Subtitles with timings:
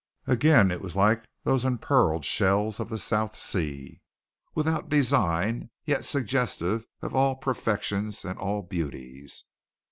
[0.25, 4.01] Again it was like those impearled shells of the South Sea,
[4.55, 9.45] without design yet suggestive of all perfections and all beauties.